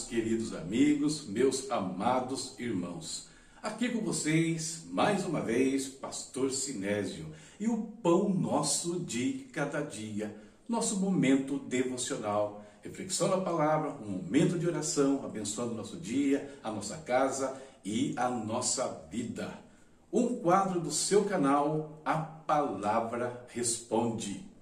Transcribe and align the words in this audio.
Queridos 0.00 0.52
amigos, 0.52 1.24
meus 1.26 1.70
amados 1.70 2.58
irmãos. 2.58 3.28
Aqui 3.62 3.88
com 3.88 4.00
vocês, 4.00 4.82
mais 4.90 5.24
uma 5.24 5.40
vez, 5.40 5.86
Pastor 5.86 6.50
Sinésio 6.50 7.26
e 7.60 7.68
o 7.68 7.78
pão 8.02 8.28
nosso 8.28 8.98
de 9.00 9.46
cada 9.52 9.80
dia, 9.80 10.36
nosso 10.68 10.98
momento 10.98 11.58
devocional, 11.60 12.64
reflexão 12.82 13.30
da 13.30 13.40
palavra, 13.40 13.90
um 14.02 14.10
momento 14.10 14.58
de 14.58 14.66
oração, 14.66 15.24
abençoando 15.24 15.72
o 15.72 15.76
nosso 15.76 15.96
dia, 15.96 16.58
a 16.62 16.70
nossa 16.72 16.96
casa 16.98 17.56
e 17.84 18.14
a 18.16 18.28
nossa 18.28 19.06
vida. 19.10 19.56
Um 20.12 20.36
quadro 20.36 20.80
do 20.80 20.90
seu 20.90 21.24
canal, 21.24 22.00
A 22.04 22.18
Palavra 22.18 23.46
Responde. 23.48 24.53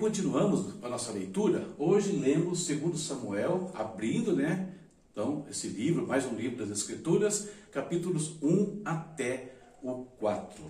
Continuamos 0.00 0.82
a 0.82 0.88
nossa 0.88 1.12
leitura. 1.12 1.68
Hoje 1.76 2.12
lemos 2.12 2.66
2 2.66 2.98
Samuel, 2.98 3.70
abrindo, 3.74 4.34
né? 4.34 4.74
Então, 5.12 5.44
esse 5.50 5.68
livro, 5.68 6.06
mais 6.06 6.24
um 6.24 6.34
livro 6.34 6.56
das 6.56 6.70
Escrituras, 6.70 7.50
capítulos 7.70 8.32
1 8.42 8.80
até 8.82 9.52
o 9.82 10.06
4. 10.18 10.64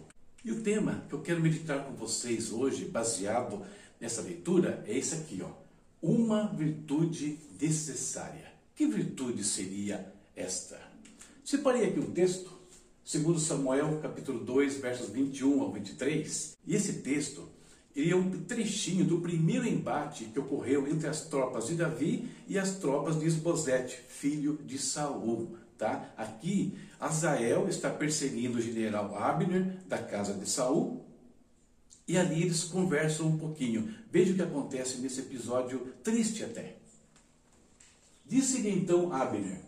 E 0.44 0.50
o 0.50 0.60
tema 0.62 1.04
que 1.08 1.14
eu 1.14 1.20
quero 1.20 1.40
meditar 1.40 1.84
com 1.84 1.92
vocês 1.94 2.50
hoje, 2.50 2.86
baseado 2.86 3.62
nessa 4.00 4.20
leitura, 4.20 4.82
é 4.84 4.98
esse 4.98 5.14
aqui, 5.14 5.40
ó. 5.44 5.52
Uma 6.02 6.48
virtude 6.48 7.38
necessária. 7.60 8.52
Que 8.74 8.84
virtude 8.84 9.44
seria 9.44 10.12
esta? 10.34 10.76
Separei 11.44 11.84
aqui 11.84 12.00
um 12.00 12.10
texto, 12.10 12.50
2 13.08 13.40
Samuel, 13.40 14.00
capítulo 14.02 14.40
2, 14.44 14.78
versos 14.78 15.08
21 15.08 15.62
ao 15.62 15.70
23. 15.70 16.56
E 16.66 16.74
esse 16.74 16.94
texto 16.94 17.59
ele 17.94 18.12
é 18.12 18.16
um 18.16 18.44
trechinho 18.44 19.04
do 19.04 19.20
primeiro 19.20 19.66
embate 19.66 20.26
que 20.26 20.38
ocorreu 20.38 20.86
entre 20.86 21.08
as 21.08 21.22
tropas 21.22 21.66
de 21.66 21.74
Davi 21.74 22.30
e 22.46 22.58
as 22.58 22.76
tropas 22.76 23.18
de 23.18 23.26
Esbozete, 23.26 24.00
filho 24.08 24.58
de 24.64 24.78
Saul. 24.78 25.56
Tá? 25.76 26.12
Aqui, 26.16 26.78
Azael 27.00 27.68
está 27.68 27.90
perseguindo 27.90 28.58
o 28.58 28.60
general 28.60 29.16
Abner 29.16 29.78
da 29.88 29.98
casa 29.98 30.34
de 30.34 30.48
Saul 30.48 31.04
e 32.06 32.16
ali 32.16 32.42
eles 32.42 32.64
conversam 32.64 33.28
um 33.28 33.38
pouquinho. 33.38 33.94
Veja 34.10 34.32
o 34.32 34.36
que 34.36 34.42
acontece 34.42 34.98
nesse 34.98 35.20
episódio 35.20 35.92
triste 36.04 36.44
até. 36.44 36.76
Disse-lhe 38.26 38.70
então 38.70 39.12
Abner: 39.12 39.60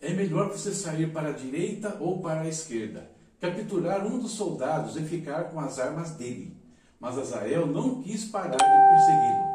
É 0.00 0.12
melhor 0.12 0.48
você 0.50 0.74
sair 0.74 1.12
para 1.12 1.28
a 1.28 1.32
direita 1.32 1.96
ou 2.00 2.20
para 2.20 2.40
a 2.40 2.48
esquerda, 2.48 3.10
capturar 3.40 4.04
um 4.06 4.18
dos 4.18 4.32
soldados 4.32 4.96
e 4.96 5.02
ficar 5.02 5.44
com 5.50 5.60
as 5.60 5.78
armas 5.78 6.12
dele. 6.12 6.57
Mas 7.00 7.18
Azael 7.18 7.66
não 7.66 8.02
quis 8.02 8.24
parar 8.24 8.56
de 8.56 8.94
persegui-lo. 8.94 9.48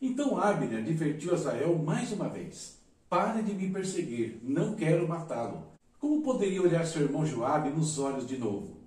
Então 0.00 0.38
Abner 0.38 0.78
advertiu 0.78 1.34
Azael 1.34 1.78
mais 1.78 2.12
uma 2.12 2.28
vez: 2.28 2.78
Pare 3.08 3.42
de 3.42 3.52
me 3.52 3.70
perseguir, 3.70 4.40
não 4.42 4.74
quero 4.74 5.06
matá-lo. 5.06 5.64
Como 5.98 6.22
poderia 6.22 6.62
olhar 6.62 6.86
seu 6.86 7.02
irmão 7.02 7.26
Joabe 7.26 7.70
nos 7.70 7.98
olhos 7.98 8.26
de 8.26 8.38
novo? 8.38 8.78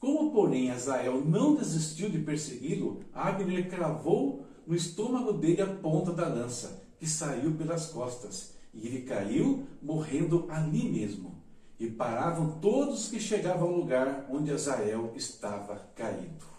Como, 0.00 0.32
porém, 0.32 0.70
Azael 0.70 1.24
não 1.24 1.54
desistiu 1.54 2.10
de 2.10 2.18
persegui-lo, 2.18 3.00
Abner 3.12 3.68
cravou 3.68 4.44
no 4.66 4.74
estômago 4.74 5.32
dele 5.32 5.62
a 5.62 5.66
ponta 5.66 6.12
da 6.12 6.26
lança, 6.26 6.82
que 6.98 7.06
saiu 7.06 7.52
pelas 7.52 7.86
costas 7.86 8.54
e 8.74 8.86
ele 8.86 9.02
caiu, 9.02 9.66
morrendo 9.80 10.46
ali 10.48 10.90
mesmo. 10.90 11.34
E 11.78 11.88
paravam 11.88 12.58
todos 12.60 13.08
que 13.08 13.20
chegavam 13.20 13.68
ao 13.68 13.76
lugar 13.76 14.26
onde 14.30 14.50
Azael 14.50 15.12
estava 15.14 15.76
caído. 15.94 16.53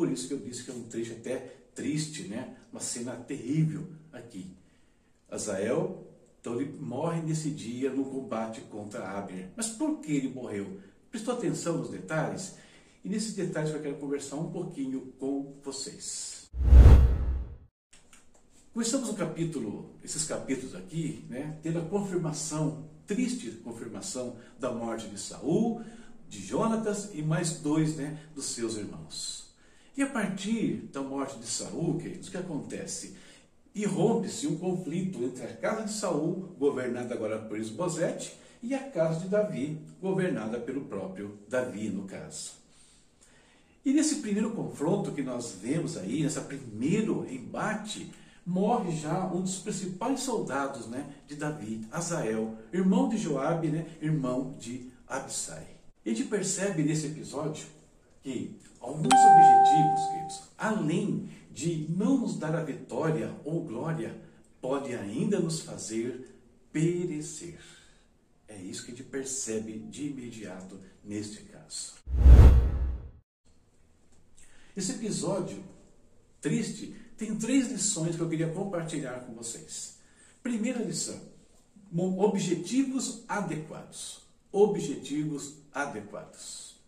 Por 0.00 0.10
isso 0.10 0.28
que 0.28 0.32
eu 0.32 0.38
disse 0.38 0.64
que 0.64 0.70
é 0.70 0.72
um 0.72 0.84
trecho 0.84 1.12
até 1.12 1.36
triste, 1.74 2.22
né? 2.22 2.56
Uma 2.72 2.80
cena 2.80 3.12
terrível 3.16 3.86
aqui. 4.10 4.50
Azael, 5.30 6.06
então 6.40 6.58
ele 6.58 6.74
morre 6.80 7.20
nesse 7.20 7.50
dia 7.50 7.92
no 7.92 8.06
combate 8.06 8.62
contra 8.62 9.06
Abner. 9.06 9.50
Mas 9.54 9.68
por 9.68 10.00
que 10.00 10.10
ele 10.10 10.30
morreu? 10.30 10.80
Prestou 11.10 11.34
atenção 11.34 11.76
nos 11.76 11.90
detalhes? 11.90 12.56
E 13.04 13.10
nesses 13.10 13.34
detalhes 13.34 13.74
eu 13.74 13.82
quero 13.82 13.96
conversar 13.96 14.36
um 14.36 14.50
pouquinho 14.50 15.12
com 15.18 15.54
vocês. 15.62 16.48
Começamos 18.72 19.10
o 19.10 19.14
capítulo, 19.14 19.90
esses 20.02 20.24
capítulos 20.24 20.74
aqui, 20.74 21.26
né, 21.28 21.58
tendo 21.62 21.78
a 21.78 21.84
confirmação, 21.84 22.88
triste 23.06 23.50
confirmação 23.62 24.38
da 24.58 24.72
morte 24.72 25.08
de 25.08 25.20
Saul, 25.20 25.82
de 26.26 26.40
Jonatas 26.40 27.10
e 27.12 27.20
mais 27.20 27.58
dois 27.58 27.96
né, 27.96 28.18
dos 28.34 28.46
seus 28.46 28.78
irmãos. 28.78 29.49
E 29.96 30.02
a 30.02 30.06
partir 30.06 30.88
da 30.92 31.02
morte 31.02 31.38
de 31.38 31.46
Saul, 31.46 31.98
queridos, 31.98 32.28
o 32.28 32.30
que 32.30 32.36
acontece? 32.36 33.16
Irrompe-se 33.74 34.46
um 34.46 34.56
conflito 34.56 35.22
entre 35.22 35.44
a 35.44 35.56
casa 35.56 35.84
de 35.84 35.92
Saul, 35.92 36.54
governada 36.58 37.14
agora 37.14 37.38
por 37.38 37.58
Esbozete, 37.58 38.38
e 38.62 38.74
a 38.74 38.90
casa 38.90 39.20
de 39.20 39.28
Davi, 39.28 39.80
governada 40.00 40.58
pelo 40.60 40.82
próprio 40.82 41.38
Davi, 41.48 41.88
no 41.88 42.04
caso. 42.04 42.52
E 43.84 43.92
nesse 43.92 44.16
primeiro 44.16 44.50
confronto 44.50 45.12
que 45.12 45.22
nós 45.22 45.56
vemos 45.60 45.96
aí, 45.96 46.22
nesse 46.22 46.40
primeiro 46.42 47.26
embate, 47.30 48.12
morre 48.44 48.92
já 48.92 49.24
um 49.26 49.40
dos 49.40 49.58
principais 49.58 50.20
soldados 50.20 50.86
né, 50.86 51.06
de 51.26 51.34
Davi, 51.34 51.86
Azael, 51.90 52.56
irmão 52.72 53.08
de 53.08 53.16
Joabe, 53.16 53.68
né, 53.68 53.86
irmão 54.00 54.54
de 54.58 54.90
Absai. 55.08 55.66
A 56.04 56.08
gente 56.08 56.24
percebe 56.24 56.82
nesse 56.82 57.06
episódio 57.06 57.66
que 58.22 58.58
alguns 58.80 59.06
objetivos, 59.06 60.06
queridos, 60.10 60.42
além 60.56 61.28
de 61.50 61.86
não 61.90 62.18
nos 62.18 62.38
dar 62.38 62.54
a 62.54 62.62
vitória 62.62 63.34
ou 63.44 63.64
glória, 63.64 64.20
pode 64.60 64.94
ainda 64.94 65.40
nos 65.40 65.60
fazer 65.60 66.36
perecer. 66.72 67.58
É 68.46 68.56
isso 68.56 68.84
que 68.84 68.92
a 68.92 68.94
gente 68.94 69.08
percebe 69.08 69.78
de 69.78 70.08
imediato 70.08 70.78
neste 71.04 71.44
caso. 71.44 71.94
Esse 74.76 74.92
episódio 74.92 75.62
triste 76.40 76.94
tem 77.16 77.36
três 77.36 77.70
lições 77.70 78.16
que 78.16 78.22
eu 78.22 78.28
queria 78.28 78.52
compartilhar 78.52 79.20
com 79.20 79.34
vocês. 79.34 79.98
Primeira 80.42 80.82
lição: 80.82 81.20
objetivos 81.96 83.24
adequados. 83.28 84.22
Objetivos 84.52 85.54
adequados. 85.72 86.79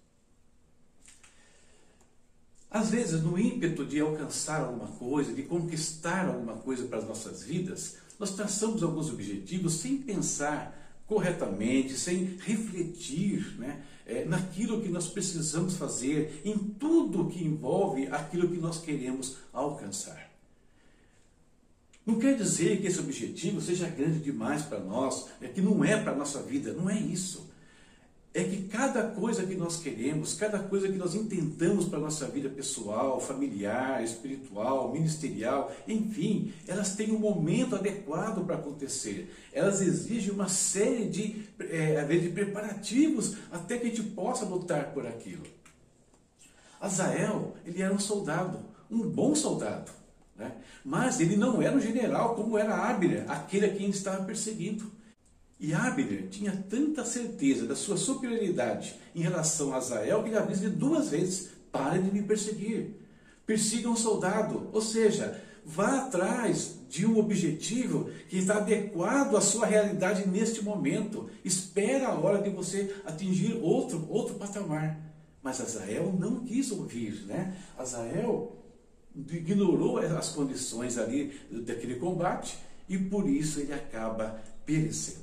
Às 2.73 2.91
vezes, 2.91 3.23
no 3.23 3.39
ímpeto 3.39 3.85
de 3.85 4.01
alcançar 4.01 4.63
alguma 4.63 4.87
coisa, 4.87 5.35
de 5.35 5.43
conquistar 5.43 6.27
alguma 6.27 6.55
coisa 6.55 6.87
para 6.87 6.99
as 6.99 7.07
nossas 7.07 7.43
vidas, 7.43 7.97
nós 8.19 8.35
traçamos 8.35 8.83
alguns 8.83 9.11
objetivos 9.11 9.75
sem 9.75 9.99
pensar 9.99 10.79
corretamente, 11.07 11.93
sem 11.93 12.39
refletir 12.41 13.59
né, 13.59 13.83
é, 14.07 14.25
naquilo 14.25 14.81
que 14.81 14.89
nós 14.89 15.07
precisamos 15.07 15.77
fazer, 15.77 16.41
em 16.47 16.57
tudo 16.57 17.29
que 17.29 17.45
envolve 17.45 18.07
aquilo 18.07 18.49
que 18.49 18.57
nós 18.57 18.81
queremos 18.81 19.37
alcançar. 19.53 20.31
Não 22.07 22.19
quer 22.19 22.37
dizer 22.39 22.81
que 22.81 22.87
esse 22.87 22.99
objetivo 22.99 23.61
seja 23.61 23.87
grande 23.87 24.21
demais 24.21 24.63
para 24.63 24.81
nós, 24.81 25.29
é 25.43 25.47
que 25.47 25.61
não 25.61 25.85
é 25.85 26.03
para 26.03 26.13
a 26.13 26.17
nossa 26.17 26.43
vida, 26.43 26.73
não 26.73 26.89
é 26.89 26.99
isso 26.99 27.52
é 28.35 28.45
que 28.45 28.63
cada 28.63 29.03
coisa 29.09 29.45
que 29.45 29.55
nós 29.55 29.77
queremos, 29.77 30.33
cada 30.35 30.59
coisa 30.59 30.89
que 30.89 30.97
nós 30.97 31.15
intentamos 31.15 31.85
para 31.87 31.99
a 31.99 32.03
nossa 32.03 32.27
vida 32.27 32.49
pessoal, 32.49 33.21
familiar, 33.21 34.03
espiritual, 34.03 34.91
ministerial, 34.91 35.71
enfim, 35.87 36.53
elas 36.67 36.95
têm 36.95 37.13
um 37.13 37.19
momento 37.19 37.77
adequado 37.77 38.45
para 38.47 38.57
acontecer. 38.57 39.35
Elas 39.53 39.83
exigem 39.83 40.33
uma 40.33 40.49
série 40.49 41.05
de, 41.05 41.45
é, 41.61 42.03
de 42.05 42.31
preparativos 42.31 43.37
até 43.51 43.77
que 43.77 43.87
a 43.87 43.91
gente 43.91 44.03
possa 44.03 44.47
lutar 44.47 44.95
por 44.95 45.07
aquilo. 45.07 45.43
Azael, 46.81 47.55
ele 47.67 47.83
era 47.83 47.93
um 47.93 48.01
soldado, 48.01 48.61
um 48.91 49.03
bom 49.03 49.35
soldado, 49.35 49.93
né? 50.35 50.53
mas 50.83 51.21
ele 51.21 51.37
não 51.37 51.61
era 51.61 51.77
um 51.77 51.81
general 51.81 52.35
como 52.35 52.57
era 52.57 52.75
Abner, 52.75 53.31
aquele 53.31 53.67
a 53.67 53.69
quem 53.69 53.85
ele 53.85 53.91
estava 53.91 54.25
perseguindo. 54.25 54.91
E 55.63 55.73
Abner 55.73 56.27
tinha 56.29 56.65
tanta 56.69 57.05
certeza 57.05 57.65
da 57.65 57.77
sua 57.77 57.97
superioridade 57.97 58.97
em 59.15 59.23
relação 59.23 59.73
a 59.73 59.77
Azael 59.77 60.21
que 60.25 60.31
ele 60.31 60.37
avisa 60.37 60.69
duas 60.69 61.11
vezes: 61.11 61.51
pare 61.71 62.03
de 62.03 62.11
me 62.11 62.21
perseguir, 62.21 62.97
persiga 63.47 63.89
um 63.89 63.95
soldado, 63.95 64.69
ou 64.73 64.83
seja, 64.83 65.41
vá 65.65 66.01
atrás 66.01 66.75
de 66.89 67.07
um 67.07 67.17
objetivo 67.17 68.11
que 68.29 68.39
está 68.39 68.57
adequado 68.57 69.37
à 69.37 69.41
sua 69.41 69.65
realidade 69.65 70.29
neste 70.29 70.65
momento. 70.65 71.31
Espera 71.45 72.09
a 72.09 72.19
hora 72.19 72.43
de 72.43 72.51
você 72.51 72.93
atingir 73.07 73.57
outro, 73.63 74.05
outro 74.11 74.35
patamar. 74.35 74.99
Mas 75.45 75.61
Azael 75.61 76.13
não 76.19 76.41
quis 76.45 76.73
ouvir, 76.73 77.25
né? 77.27 77.57
Azael 77.79 78.57
ignorou 79.15 79.99
as 79.99 80.31
condições 80.31 80.99
ali 80.99 81.33
daquele 81.49 81.97
combate 82.01 82.59
e 82.89 82.99
por 82.99 83.29
isso 83.29 83.61
ele 83.61 83.73
acaba 83.73 84.43
perecendo. 84.67 85.22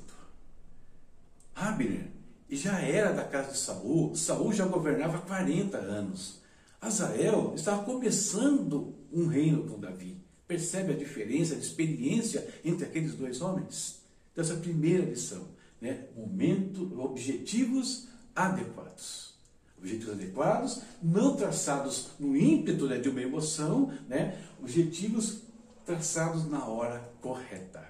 Abner 1.54 2.10
já 2.50 2.80
era 2.80 3.12
da 3.12 3.24
casa 3.24 3.52
de 3.52 3.58
Saul, 3.58 4.14
Saul 4.14 4.52
já 4.52 4.66
governava 4.66 5.18
40 5.18 5.76
anos. 5.78 6.40
Azael 6.80 7.52
estava 7.54 7.84
começando 7.84 8.94
um 9.12 9.26
reino 9.26 9.64
com 9.64 9.78
Davi. 9.78 10.20
Percebe 10.48 10.92
a 10.92 10.96
diferença 10.96 11.54
de 11.54 11.62
experiência 11.62 12.48
entre 12.64 12.86
aqueles 12.86 13.14
dois 13.14 13.40
homens? 13.40 14.00
Então, 14.32 14.42
essa 14.42 14.54
é 14.54 14.56
a 14.56 14.60
primeira 14.60 15.04
lição. 15.04 15.46
Né? 15.80 16.06
Momento, 16.16 17.00
objetivos 17.00 18.08
adequados. 18.34 19.34
Objetivos 19.78 20.14
adequados, 20.14 20.82
não 21.02 21.36
traçados 21.36 22.10
no 22.18 22.36
ímpeto 22.36 22.86
né, 22.86 22.98
de 22.98 23.08
uma 23.08 23.22
emoção, 23.22 23.92
né? 24.08 24.42
objetivos 24.60 25.42
traçados 25.86 26.48
na 26.48 26.66
hora 26.66 27.12
correta. 27.20 27.88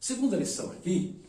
Segunda 0.00 0.36
lição 0.36 0.70
aqui, 0.72 1.20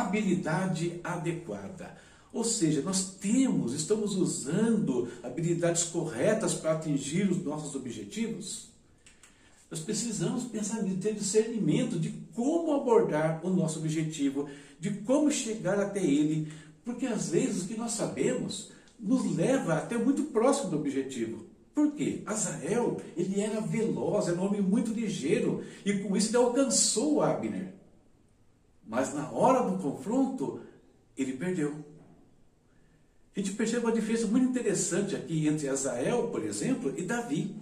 habilidade 0.00 1.00
adequada. 1.04 1.96
Ou 2.32 2.42
seja, 2.42 2.82
nós 2.82 3.14
temos, 3.20 3.72
estamos 3.72 4.16
usando 4.16 5.08
habilidades 5.22 5.84
corretas 5.84 6.52
para 6.52 6.72
atingir 6.72 7.30
os 7.30 7.44
nossos 7.44 7.76
objetivos. 7.76 8.68
Nós 9.70 9.78
precisamos 9.78 10.44
pensar 10.44 10.84
em 10.84 10.96
ter 10.96 11.14
discernimento 11.14 11.98
de 11.98 12.10
como 12.34 12.74
abordar 12.74 13.40
o 13.46 13.50
nosso 13.50 13.78
objetivo, 13.78 14.48
de 14.80 14.90
como 14.90 15.30
chegar 15.30 15.78
até 15.78 16.02
ele, 16.02 16.52
porque 16.84 17.06
às 17.06 17.30
vezes 17.30 17.62
o 17.62 17.68
que 17.68 17.76
nós 17.76 17.92
sabemos 17.92 18.72
nos 18.98 19.24
leva 19.36 19.74
até 19.74 19.96
muito 19.96 20.24
próximo 20.24 20.70
do 20.70 20.78
objetivo. 20.78 21.46
Por 21.72 21.92
quê? 21.92 22.22
Azael, 22.26 23.00
ele 23.16 23.40
era 23.40 23.60
veloz, 23.60 24.28
era 24.28 24.40
um 24.40 24.44
homem 24.44 24.60
muito 24.60 24.92
ligeiro, 24.92 25.62
e 25.84 25.98
com 25.98 26.16
isso 26.16 26.30
ele 26.30 26.36
alcançou 26.36 27.22
Abner. 27.22 27.74
Mas 28.86 29.14
na 29.14 29.30
hora 29.30 29.68
do 29.68 29.78
confronto, 29.78 30.60
ele 31.16 31.32
perdeu. 31.32 31.74
A 33.36 33.40
gente 33.40 33.52
percebe 33.52 33.84
uma 33.84 33.92
diferença 33.92 34.26
muito 34.26 34.46
interessante 34.46 35.16
aqui 35.16 35.48
entre 35.48 35.68
Azael, 35.68 36.28
por 36.28 36.44
exemplo, 36.44 36.94
e 36.96 37.02
Davi. 37.02 37.56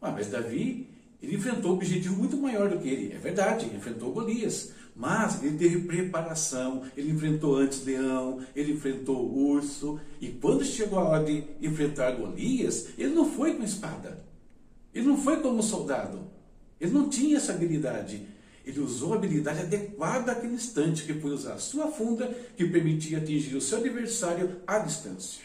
Ah, 0.00 0.10
mas 0.10 0.28
Davi, 0.28 0.88
ele 1.22 1.36
enfrentou 1.36 1.72
um 1.72 1.74
objetivo 1.74 2.16
muito 2.16 2.36
maior 2.36 2.70
do 2.70 2.78
que 2.78 2.88
ele. 2.88 3.12
É 3.12 3.18
verdade, 3.18 3.66
enfrentou 3.66 4.12
Golias. 4.12 4.72
Mas 4.94 5.42
ele 5.42 5.58
teve 5.58 5.80
preparação, 5.80 6.82
ele 6.96 7.10
enfrentou 7.10 7.56
antes 7.56 7.84
leão, 7.84 8.40
ele 8.54 8.72
enfrentou 8.72 9.30
urso. 9.30 10.00
E 10.20 10.28
quando 10.28 10.64
chegou 10.64 10.98
a 10.98 11.04
hora 11.04 11.24
de 11.24 11.44
enfrentar 11.60 12.12
Golias, 12.12 12.88
ele 12.96 13.14
não 13.14 13.30
foi 13.30 13.54
com 13.54 13.62
espada. 13.62 14.24
Ele 14.94 15.06
não 15.06 15.18
foi 15.18 15.42
como 15.42 15.62
soldado. 15.62 16.20
Ele 16.80 16.92
não 16.92 17.10
tinha 17.10 17.36
essa 17.36 17.52
habilidade. 17.52 18.26
Ele 18.66 18.80
usou 18.80 19.12
a 19.12 19.16
habilidade 19.16 19.60
adequada 19.60 20.32
àquele 20.32 20.54
instante, 20.54 21.04
que 21.04 21.14
foi 21.14 21.30
usar 21.30 21.54
a 21.54 21.58
sua 21.58 21.86
funda, 21.92 22.26
que 22.56 22.66
permitia 22.66 23.18
atingir 23.18 23.54
o 23.54 23.60
seu 23.60 23.78
adversário 23.78 24.60
à 24.66 24.80
distância. 24.80 25.44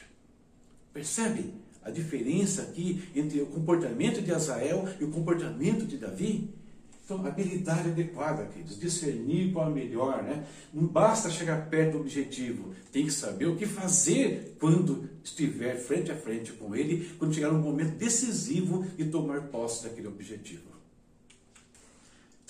Percebe 0.91 1.53
a 1.83 1.91
diferença 1.91 2.63
aqui 2.63 3.03
entre 3.15 3.39
o 3.41 3.45
comportamento 3.45 4.21
de 4.21 4.31
Azael 4.33 4.89
e 4.99 5.03
o 5.03 5.11
comportamento 5.11 5.85
de 5.85 5.97
Davi? 5.97 6.49
Então, 7.05 7.25
habilidade 7.25 7.89
adequada, 7.89 8.45
queridos, 8.45 8.79
discernir 8.79 9.51
qual 9.51 9.69
é 9.69 9.73
melhor, 9.73 10.23
né? 10.23 10.45
Não 10.73 10.87
basta 10.87 11.29
chegar 11.29 11.69
perto 11.69 11.93
do 11.93 11.99
objetivo, 11.99 12.73
tem 12.91 13.05
que 13.05 13.11
saber 13.11 13.47
o 13.47 13.55
que 13.55 13.65
fazer 13.65 14.55
quando 14.59 15.09
estiver 15.23 15.77
frente 15.77 16.11
a 16.11 16.15
frente 16.15 16.53
com 16.53 16.73
ele, 16.75 17.11
quando 17.19 17.33
chegar 17.33 17.51
um 17.51 17.59
momento 17.59 17.97
decisivo 17.97 18.85
e 18.97 19.03
tomar 19.03 19.41
posse 19.49 19.83
daquele 19.83 20.07
objetivo. 20.07 20.80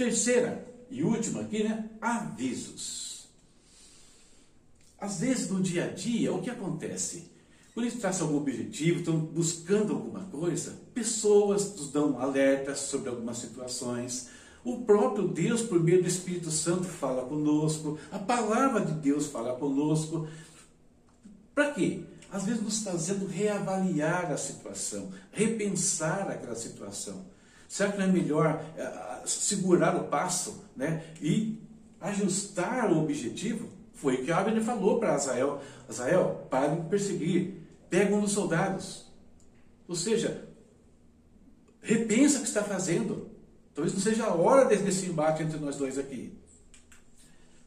Terceira 0.01 0.67
e 0.89 1.03
última 1.03 1.41
aqui, 1.41 1.63
né? 1.63 1.87
Avisos. 2.01 3.27
Às 4.99 5.19
vezes 5.19 5.47
no 5.47 5.61
dia 5.61 5.85
a 5.85 5.87
dia, 5.89 6.33
o 6.33 6.41
que 6.41 6.49
acontece? 6.49 7.29
Quando 7.71 7.85
eles 7.85 7.99
traçam 7.99 8.25
algum 8.25 8.39
objetivo, 8.39 8.97
estão 8.97 9.19
buscando 9.19 9.93
alguma 9.93 10.21
coisa, 10.21 10.75
pessoas 10.91 11.75
nos 11.75 11.91
dão 11.91 12.19
alertas 12.19 12.79
sobre 12.79 13.09
algumas 13.09 13.37
situações. 13.37 14.29
O 14.63 14.79
próprio 14.85 15.27
Deus, 15.27 15.61
por 15.61 15.79
meio 15.79 16.01
do 16.01 16.07
Espírito 16.07 16.49
Santo, 16.49 16.85
fala 16.85 17.23
conosco. 17.23 17.99
A 18.11 18.17
palavra 18.17 18.83
de 18.83 18.93
Deus 18.93 19.27
fala 19.27 19.55
conosco. 19.55 20.27
Para 21.53 21.73
quê? 21.73 22.01
Às 22.31 22.45
vezes 22.45 22.63
nos 22.63 22.81
fazendo 22.81 23.27
reavaliar 23.27 24.31
a 24.31 24.37
situação, 24.37 25.11
repensar 25.31 26.27
aquela 26.27 26.55
situação. 26.55 27.23
Será 27.71 27.89
que 27.89 27.99
não 27.99 28.03
é 28.03 28.09
melhor 28.09 28.61
uh, 28.75 29.25
segurar 29.25 29.95
o 29.95 30.09
passo 30.09 30.65
né, 30.75 31.05
e 31.21 31.57
ajustar 32.01 32.91
o 32.91 33.01
objetivo? 33.01 33.69
Foi 33.93 34.15
o 34.15 34.25
que 34.25 34.31
Abner 34.31 34.61
falou 34.61 34.99
para 34.99 35.13
Azael. 35.13 35.61
Azael, 35.87 36.47
pare 36.49 36.75
de 36.75 36.89
perseguir. 36.89 37.61
Pega 37.89 38.13
um 38.13 38.19
dos 38.19 38.33
soldados. 38.33 39.09
Ou 39.87 39.95
seja, 39.95 40.49
repensa 41.81 42.39
o 42.39 42.41
que 42.41 42.49
está 42.49 42.61
fazendo. 42.61 43.31
Talvez 43.73 43.93
não 43.93 44.01
seja 44.01 44.25
a 44.25 44.33
hora 44.35 44.65
desse 44.65 45.05
embate 45.05 45.41
entre 45.41 45.57
nós 45.57 45.77
dois 45.77 45.97
aqui. 45.97 46.37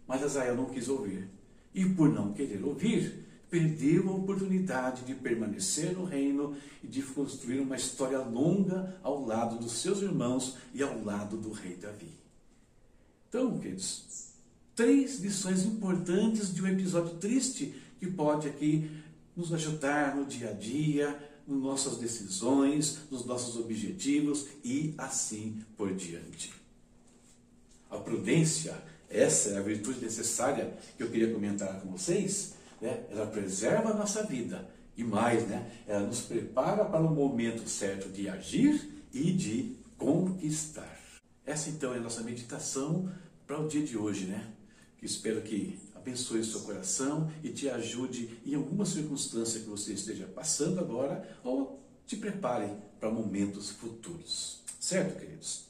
Mas 0.06 0.22
Azael 0.22 0.54
não 0.54 0.66
quis 0.66 0.86
ouvir. 0.86 1.30
E 1.74 1.82
por 1.82 2.10
não 2.10 2.34
querer 2.34 2.62
ouvir, 2.62 3.24
perdeu 3.54 4.08
a 4.08 4.12
oportunidade 4.16 5.04
de 5.04 5.14
permanecer 5.14 5.92
no 5.92 6.04
reino 6.04 6.56
e 6.82 6.88
de 6.88 7.00
construir 7.02 7.60
uma 7.60 7.76
história 7.76 8.18
longa 8.18 8.98
ao 9.00 9.24
lado 9.24 9.58
dos 9.58 9.74
seus 9.74 10.02
irmãos 10.02 10.56
e 10.74 10.82
ao 10.82 11.04
lado 11.04 11.36
do 11.36 11.52
rei 11.52 11.76
Davi. 11.76 12.10
Então, 13.28 13.56
queridos, 13.60 14.32
três 14.74 15.20
lições 15.20 15.64
importantes 15.64 16.52
de 16.52 16.60
um 16.62 16.66
episódio 16.66 17.14
triste 17.18 17.80
que 18.00 18.08
pode 18.08 18.48
aqui 18.48 18.90
nos 19.36 19.54
ajudar 19.54 20.16
no 20.16 20.24
dia 20.24 20.50
a 20.50 20.52
dia, 20.52 21.16
nas 21.46 21.62
nossas 21.62 21.98
decisões, 21.98 23.02
nos 23.08 23.24
nossos 23.24 23.56
objetivos 23.56 24.48
e 24.64 24.94
assim 24.98 25.62
por 25.76 25.94
diante. 25.94 26.52
A 27.88 27.98
prudência, 27.98 28.76
essa 29.08 29.50
é 29.50 29.58
a 29.58 29.62
virtude 29.62 30.00
necessária 30.00 30.76
que 30.96 31.04
eu 31.04 31.08
queria 31.08 31.32
comentar 31.32 31.80
com 31.80 31.92
vocês 31.92 32.54
né? 32.84 33.06
ela 33.10 33.26
preserva 33.26 33.90
a 33.90 33.94
nossa 33.94 34.22
vida 34.24 34.68
e 34.94 35.02
mais, 35.02 35.48
né? 35.48 35.72
ela 35.88 36.06
nos 36.06 36.20
prepara 36.20 36.84
para 36.84 37.00
o 37.00 37.14
momento 37.14 37.66
certo 37.66 38.10
de 38.10 38.28
agir 38.28 39.02
e 39.12 39.32
de 39.32 39.74
conquistar. 39.96 41.00
Essa 41.46 41.70
então 41.70 41.94
é 41.94 41.96
a 41.96 42.00
nossa 42.00 42.22
meditação 42.22 43.10
para 43.46 43.58
o 43.58 43.66
dia 43.66 43.82
de 43.82 43.96
hoje, 43.96 44.26
né? 44.26 44.52
Que 44.98 45.06
espero 45.06 45.40
que 45.42 45.78
abençoe 45.94 46.40
o 46.40 46.44
seu 46.44 46.60
coração 46.60 47.30
e 47.42 47.50
te 47.50 47.68
ajude 47.68 48.38
em 48.44 48.54
alguma 48.54 48.86
circunstância 48.86 49.60
que 49.60 49.68
você 49.68 49.92
esteja 49.92 50.26
passando 50.26 50.80
agora 50.80 51.38
ou 51.42 51.82
te 52.06 52.16
prepare 52.16 52.70
para 52.98 53.10
momentos 53.10 53.70
futuros. 53.70 54.62
Certo, 54.80 55.18
queridos? 55.18 55.64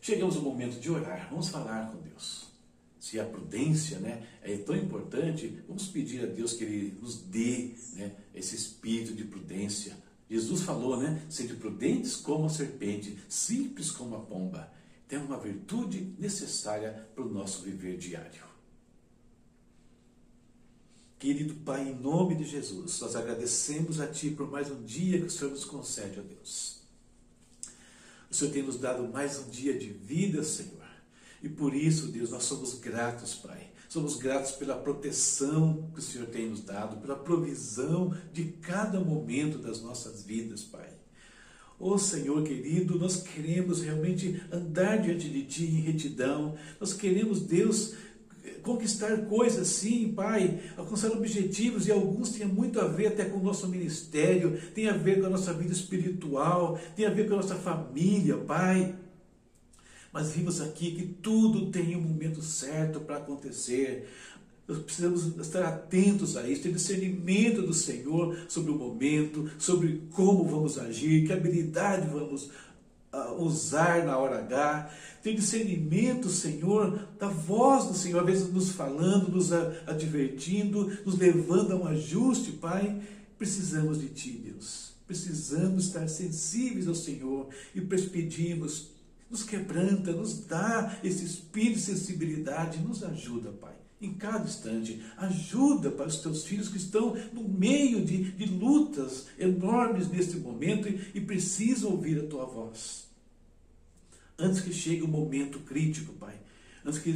Chegamos 0.00 0.36
ao 0.36 0.42
momento 0.42 0.80
de 0.80 0.90
orar. 0.90 1.28
Vamos 1.30 1.48
falar 1.48 1.90
com 1.90 2.00
Deus 2.00 2.47
se 3.08 3.18
a 3.18 3.24
prudência 3.24 3.98
né, 4.00 4.26
é 4.42 4.58
tão 4.58 4.76
importante, 4.76 5.62
vamos 5.66 5.86
pedir 5.86 6.22
a 6.22 6.26
Deus 6.26 6.52
que 6.52 6.62
Ele 6.62 6.98
nos 7.00 7.16
dê 7.16 7.74
né, 7.94 8.14
esse 8.34 8.54
espírito 8.54 9.14
de 9.14 9.24
prudência. 9.24 9.96
Jesus 10.28 10.60
falou, 10.60 10.98
né? 10.98 11.22
Sede 11.30 11.54
prudentes 11.54 12.16
como 12.16 12.44
a 12.44 12.50
serpente, 12.50 13.18
simples 13.26 13.90
como 13.90 14.14
a 14.14 14.20
pomba. 14.20 14.70
Tem 15.08 15.18
uma 15.18 15.38
virtude 15.38 16.14
necessária 16.18 17.08
para 17.14 17.24
o 17.24 17.32
nosso 17.32 17.62
viver 17.62 17.96
diário. 17.96 18.42
Querido 21.18 21.54
Pai, 21.54 21.88
em 21.88 21.94
nome 21.94 22.34
de 22.34 22.44
Jesus, 22.44 23.00
nós 23.00 23.16
agradecemos 23.16 24.00
a 24.00 24.06
Ti 24.06 24.32
por 24.32 24.50
mais 24.50 24.70
um 24.70 24.84
dia 24.84 25.18
que 25.18 25.28
o 25.28 25.30
Senhor 25.30 25.50
nos 25.50 25.64
concede, 25.64 26.20
ó 26.20 26.22
Deus. 26.22 26.82
O 28.30 28.34
Senhor 28.34 28.52
tem 28.52 28.62
nos 28.62 28.78
dado 28.78 29.08
mais 29.08 29.38
um 29.38 29.48
dia 29.48 29.78
de 29.78 29.88
vida, 29.88 30.44
Senhor. 30.44 30.77
E 31.42 31.48
por 31.48 31.74
isso, 31.74 32.08
Deus, 32.08 32.30
nós 32.30 32.44
somos 32.44 32.74
gratos, 32.74 33.34
Pai. 33.34 33.68
Somos 33.88 34.16
gratos 34.16 34.52
pela 34.52 34.76
proteção 34.76 35.88
que 35.94 36.00
o 36.00 36.02
Senhor 36.02 36.26
tem 36.26 36.50
nos 36.50 36.60
dado, 36.60 37.00
pela 37.00 37.16
provisão 37.16 38.14
de 38.32 38.44
cada 38.60 39.00
momento 39.00 39.58
das 39.58 39.80
nossas 39.80 40.22
vidas, 40.22 40.62
Pai. 40.62 40.88
Ô 41.80 41.92
oh, 41.92 41.98
Senhor 41.98 42.42
querido, 42.42 42.98
nós 42.98 43.22
queremos 43.22 43.82
realmente 43.82 44.42
andar 44.52 44.98
diante 44.98 45.28
de 45.28 45.44
Ti 45.44 45.64
em 45.64 45.80
retidão. 45.80 46.56
Nós 46.80 46.92
queremos, 46.92 47.40
Deus, 47.40 47.94
conquistar 48.62 49.16
coisas, 49.26 49.68
sim, 49.68 50.12
Pai, 50.12 50.60
alcançar 50.76 51.12
objetivos, 51.12 51.86
e 51.86 51.92
alguns 51.92 52.30
têm 52.30 52.46
muito 52.46 52.80
a 52.80 52.88
ver 52.88 53.06
até 53.06 53.24
com 53.24 53.38
o 53.38 53.42
nosso 53.42 53.68
ministério, 53.68 54.60
tem 54.74 54.88
a 54.88 54.92
ver 54.92 55.20
com 55.20 55.26
a 55.26 55.30
nossa 55.30 55.52
vida 55.54 55.72
espiritual, 55.72 56.78
tem 56.96 57.06
a 57.06 57.10
ver 57.10 57.28
com 57.28 57.34
a 57.34 57.36
nossa 57.36 57.54
família, 57.54 58.36
Pai 58.36 58.94
mas 60.12 60.32
vimos 60.32 60.60
aqui 60.60 60.92
que 60.92 61.06
tudo 61.06 61.70
tem 61.70 61.96
um 61.96 62.00
momento 62.00 62.42
certo 62.42 63.00
para 63.00 63.16
acontecer. 63.16 64.08
Nós 64.66 64.78
precisamos 64.78 65.36
estar 65.38 65.62
atentos 65.62 66.36
a 66.36 66.48
isso, 66.48 66.62
ter 66.62 66.72
discernimento 66.72 67.62
do 67.62 67.72
Senhor 67.72 68.36
sobre 68.48 68.70
o 68.70 68.74
momento, 68.74 69.50
sobre 69.58 70.02
como 70.12 70.44
vamos 70.44 70.78
agir, 70.78 71.26
que 71.26 71.32
habilidade 71.32 72.06
vamos 72.08 72.50
usar 73.38 74.04
na 74.04 74.18
hora 74.18 74.38
H, 74.40 74.90
ter 75.22 75.34
discernimento, 75.34 76.28
Senhor, 76.28 77.08
da 77.18 77.28
voz 77.28 77.86
do 77.86 77.94
Senhor, 77.94 78.20
às 78.20 78.26
vezes 78.26 78.52
nos 78.52 78.70
falando, 78.70 79.30
nos 79.30 79.52
advertindo, 79.52 80.92
nos 81.04 81.18
levando 81.18 81.72
a 81.72 81.76
um 81.76 81.86
ajuste, 81.86 82.52
Pai. 82.52 83.00
Precisamos 83.38 84.00
de 84.00 84.08
Ti, 84.08 84.30
Deus. 84.30 84.92
Precisamos 85.06 85.86
estar 85.86 86.06
sensíveis 86.08 86.86
ao 86.86 86.94
Senhor 86.94 87.48
e 87.74 87.80
pedimos, 87.80 88.90
nos 89.30 89.42
quebranta, 89.42 90.12
nos 90.12 90.46
dá 90.46 90.98
esse 91.02 91.24
espírito 91.24 91.74
de 91.74 91.80
sensibilidade, 91.80 92.78
nos 92.78 93.02
ajuda, 93.02 93.50
Pai 93.52 93.78
em 94.00 94.14
cada 94.14 94.44
instante. 94.44 95.02
Ajuda 95.16 95.90
para 95.90 96.06
os 96.06 96.18
teus 96.18 96.44
filhos 96.44 96.68
que 96.68 96.76
estão 96.76 97.14
no 97.32 97.48
meio 97.48 98.04
de, 98.04 98.32
de 98.32 98.46
lutas 98.46 99.26
enormes 99.38 100.08
neste 100.08 100.36
momento 100.36 100.88
e, 100.88 101.10
e 101.14 101.20
precisam 101.20 101.90
ouvir 101.90 102.20
a 102.20 102.26
tua 102.26 102.46
voz. 102.46 103.08
Antes 104.38 104.60
que 104.60 104.72
chegue 104.72 105.02
o 105.02 105.08
momento 105.08 105.58
crítico, 105.60 106.12
Pai. 106.12 106.36
Antes 106.84 107.00
que 107.00 107.12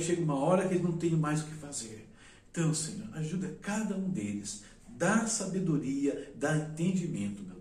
chegue 0.00 0.22
uma 0.22 0.34
hora 0.34 0.66
que 0.66 0.74
eles 0.74 0.82
não 0.82 0.98
tenham 0.98 1.18
mais 1.18 1.40
o 1.42 1.46
que 1.46 1.54
fazer. 1.54 2.08
Então, 2.50 2.74
Senhor, 2.74 3.08
ajuda 3.14 3.56
cada 3.62 3.96
um 3.96 4.10
deles. 4.10 4.64
Dá 4.88 5.26
sabedoria, 5.28 6.32
dá 6.34 6.56
entendimento, 6.56 7.44
meu 7.44 7.58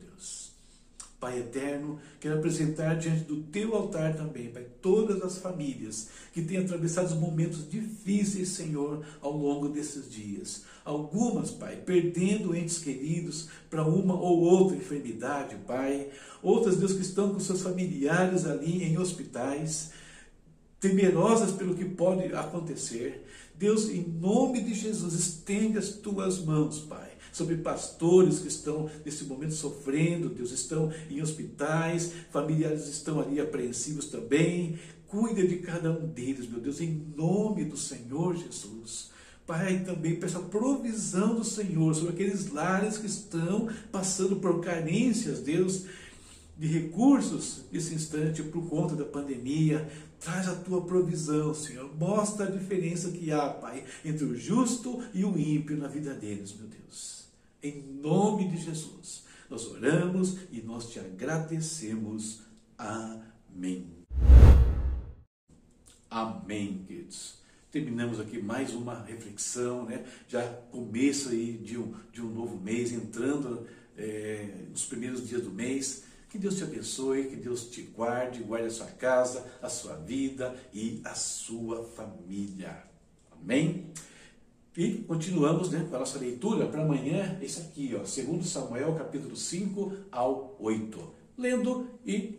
Pai 1.20 1.40
eterno, 1.40 1.98
quero 2.20 2.38
apresentar 2.38 2.94
diante 2.96 3.24
do 3.24 3.38
teu 3.38 3.76
altar 3.76 4.16
também, 4.16 4.50
Pai, 4.50 4.68
todas 4.84 5.24
as 5.24 5.40
famílias 5.40 6.10
que 6.32 6.44
têm 6.44 6.58
atravessado 6.58 7.08
os 7.08 7.16
momentos 7.20 7.68
difíceis, 7.68 8.50
Senhor, 8.50 9.04
ao 9.20 9.36
longo 9.36 9.68
desses 9.68 10.08
dias. 10.12 10.64
Algumas, 10.86 11.50
Pai, 11.50 11.76
perdendo 11.78 12.56
entes 12.56 12.78
queridos 12.78 13.50
para 13.68 13.84
uma 13.84 14.14
ou 14.14 14.42
outra 14.42 14.78
enfermidade, 14.78 15.56
Pai. 15.66 16.08
Outras, 16.44 16.78
Deus, 16.78 16.94
que 16.94 17.02
estão 17.02 17.34
com 17.34 17.40
seus 17.40 17.64
familiares 17.64 18.46
ali 18.46 18.84
em 18.84 19.00
hospitais, 19.00 19.90
temerosas 20.80 21.52
pelo 21.52 21.76
que 21.76 21.86
pode 21.86 22.34
acontecer. 22.34 23.26
Deus, 23.56 23.90
em 23.90 24.04
nome 24.04 24.62
de 24.62 24.74
Jesus, 24.74 25.14
estende 25.14 25.78
as 25.78 25.90
tuas 25.90 26.40
mãos, 26.40 26.80
Pai 26.80 27.18
sobre 27.38 27.58
pastores 27.58 28.40
que 28.40 28.48
estão 28.48 28.90
nesse 29.06 29.24
momento 29.26 29.54
sofrendo, 29.54 30.28
Deus, 30.28 30.52
estão 30.52 30.92
em 31.08 31.22
hospitais, 31.22 32.12
familiares 32.32 32.88
estão 32.88 33.22
ali 33.22 33.40
apreensivos 33.40 34.08
também. 34.08 34.80
Cuida 35.08 35.48
de 35.48 35.58
cada 35.58 35.92
um 35.92 36.08
deles, 36.08 36.50
meu 36.50 36.60
Deus, 36.60 36.82
em 36.82 37.06
nome 37.16 37.64
do 37.64 37.78
Senhor 37.78 38.36
Jesus. 38.36 39.12
Pai, 39.46 39.84
também 39.86 40.16
peço 40.16 40.40
a 40.40 40.42
provisão 40.42 41.36
do 41.36 41.44
Senhor 41.44 41.96
sobre 41.96 42.14
aqueles 42.14 42.52
lares 42.52 42.98
que 42.98 43.06
estão 43.06 43.70
passando 43.92 44.38
por 44.38 44.60
carências, 44.60 45.40
Deus, 45.40 45.86
de 46.58 46.68
recursos 46.68 47.66
nesse 47.72 47.94
instante 47.94 48.42
por 48.44 48.68
conta 48.68 48.96
da 48.96 49.06
pandemia. 49.06 49.88
Traz 50.20 50.48
a 50.48 50.56
tua 50.56 50.82
provisão, 50.82 51.54
Senhor. 51.54 51.96
Mostra 51.96 52.48
a 52.48 52.52
diferença 52.52 53.12
que 53.12 53.32
há, 53.32 53.50
Pai, 53.50 53.86
entre 54.04 54.26
o 54.26 54.36
justo 54.36 55.04
e 55.14 55.24
o 55.24 55.38
ímpio 55.38 55.78
na 55.78 55.88
vida 55.88 56.14
deles, 56.14 56.56
meu 56.58 56.68
Deus. 56.68 57.28
Em 57.62 57.82
nome 58.02 58.48
de 58.48 58.58
Jesus, 58.58 59.24
nós 59.50 59.68
oramos 59.68 60.38
e 60.52 60.62
nós 60.62 60.90
te 60.90 61.00
agradecemos. 61.00 62.42
Amém. 62.78 63.98
Amém, 66.10 66.84
queridos. 66.88 67.38
Terminamos 67.72 68.20
aqui 68.20 68.42
mais 68.42 68.74
uma 68.74 69.04
reflexão, 69.04 69.86
né? 69.86 70.04
Já 70.28 70.42
começo 70.72 71.30
aí 71.30 71.58
de 71.58 71.78
um, 71.78 71.94
de 72.12 72.22
um 72.22 72.30
novo 72.34 72.58
mês, 72.58 72.92
entrando 72.92 73.68
é, 73.98 74.66
nos 74.72 74.86
primeiros 74.86 75.28
dias 75.28 75.44
do 75.44 75.52
mês. 75.52 76.06
Que 76.38 76.42
Deus 76.42 76.58
te 76.58 76.64
abençoe, 76.66 77.30
que 77.30 77.36
Deus 77.36 77.66
te 77.66 77.82
guarde, 77.82 78.44
guarde 78.44 78.68
a 78.68 78.70
sua 78.70 78.86
casa, 78.86 79.44
a 79.60 79.68
sua 79.70 79.96
vida 79.96 80.56
e 80.72 81.02
a 81.04 81.16
sua 81.16 81.84
família. 81.84 82.78
Amém? 83.32 83.88
E 84.78 85.00
continuamos 85.08 85.72
né, 85.72 85.88
com 85.90 85.96
a 85.96 86.00
nossa 86.00 86.20
leitura 86.20 86.68
para 86.68 86.84
amanhã, 86.84 87.40
esse 87.42 87.60
aqui, 87.60 87.92
ó, 87.96 88.04
2 88.04 88.46
Samuel, 88.46 88.94
capítulo 88.94 89.36
5 89.36 89.94
ao 90.12 90.56
8. 90.60 91.12
Lendo 91.40 91.90
e 92.06 92.38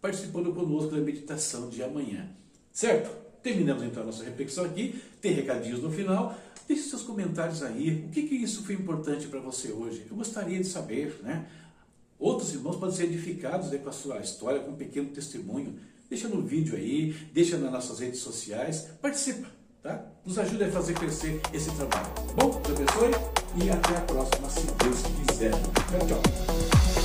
participando 0.00 0.54
conosco 0.54 0.92
da 0.92 1.02
meditação 1.02 1.68
de 1.68 1.82
amanhã. 1.82 2.26
Certo? 2.72 3.14
Terminamos 3.42 3.82
então 3.82 4.02
a 4.02 4.06
nossa 4.06 4.24
reflexão 4.24 4.64
aqui. 4.64 4.98
Tem 5.20 5.34
recadinhos 5.34 5.82
no 5.82 5.92
final. 5.92 6.34
Deixe 6.66 6.84
seus 6.84 7.02
comentários 7.02 7.62
aí. 7.62 8.06
O 8.06 8.08
que, 8.08 8.22
que 8.22 8.36
isso 8.36 8.62
foi 8.62 8.76
importante 8.76 9.26
para 9.26 9.40
você 9.40 9.72
hoje? 9.72 10.06
Eu 10.08 10.16
gostaria 10.16 10.58
de 10.58 10.66
saber, 10.66 11.20
né? 11.22 11.46
Outros 12.20 12.52
irmãos 12.52 12.76
podem 12.76 12.94
ser 12.94 13.04
edificados 13.04 13.70
né, 13.70 13.78
com 13.78 13.88
a 13.88 13.92
sua 13.92 14.18
história, 14.20 14.60
com 14.60 14.72
um 14.72 14.76
pequeno 14.76 15.08
testemunho. 15.08 15.76
Deixa 16.10 16.28
no 16.28 16.42
vídeo 16.42 16.76
aí, 16.76 17.12
deixa 17.32 17.56
nas 17.56 17.72
nossas 17.72 17.98
redes 17.98 18.20
sociais. 18.20 18.88
Participa! 19.00 19.48
Tá? 19.82 20.04
Nos 20.26 20.38
ajude 20.38 20.64
a 20.64 20.70
fazer 20.70 20.92
crescer 20.92 21.40
esse 21.54 21.70
trabalho. 21.70 22.12
Bom, 22.36 22.60
Deus 22.66 22.78
abençoe 22.78 23.64
e 23.64 23.70
até 23.70 23.96
a 23.96 24.00
próxima, 24.02 24.50
se 24.50 24.66
Deus 24.66 25.02
quiser. 25.26 25.52
Tchau, 25.52 26.06
tchau. 26.06 26.99